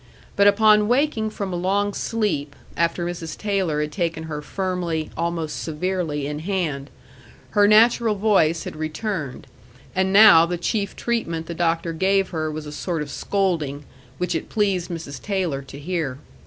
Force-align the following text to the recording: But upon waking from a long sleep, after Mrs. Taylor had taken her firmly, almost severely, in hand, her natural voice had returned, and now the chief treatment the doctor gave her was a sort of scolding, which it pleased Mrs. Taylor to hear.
But 0.35 0.47
upon 0.47 0.87
waking 0.87 1.29
from 1.29 1.53
a 1.53 1.55
long 1.55 1.93
sleep, 1.93 2.55
after 2.75 3.05
Mrs. 3.05 3.37
Taylor 3.37 3.81
had 3.81 3.91
taken 3.91 4.23
her 4.23 4.41
firmly, 4.41 5.11
almost 5.15 5.61
severely, 5.61 6.25
in 6.25 6.39
hand, 6.39 6.89
her 7.51 7.67
natural 7.67 8.15
voice 8.15 8.63
had 8.63 8.75
returned, 8.75 9.45
and 9.95 10.11
now 10.11 10.47
the 10.47 10.57
chief 10.57 10.95
treatment 10.95 11.45
the 11.45 11.53
doctor 11.53 11.93
gave 11.93 12.29
her 12.29 12.49
was 12.49 12.65
a 12.65 12.71
sort 12.71 13.03
of 13.03 13.11
scolding, 13.11 13.85
which 14.17 14.33
it 14.33 14.49
pleased 14.49 14.89
Mrs. 14.89 15.21
Taylor 15.21 15.61
to 15.61 15.77
hear. 15.77 16.17